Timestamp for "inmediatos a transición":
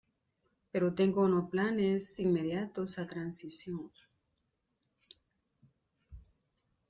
2.19-3.91